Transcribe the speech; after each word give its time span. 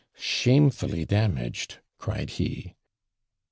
'Shamefully 0.17 1.05
damaged!' 1.05 1.77
cried 1.99 2.31
he. 2.31 2.73